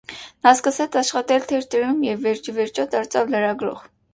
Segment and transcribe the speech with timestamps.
[0.45, 3.89] Նա սկսեց աշխատել թերթում և վերջիվերջո դարձավ լրագրող։